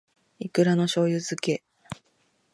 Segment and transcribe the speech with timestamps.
[0.39, 1.63] いくらの醬油漬け